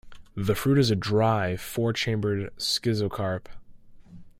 [0.35, 3.45] The fruit is a dry, four-chambered schizocarp.